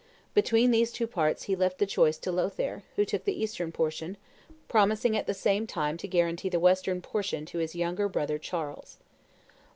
[0.33, 4.17] Between these two parts he left the choice to Lothaire, who took the eastern portion,
[4.67, 8.97] promising at the same time to guarantee the western portion to his younger brother Charles.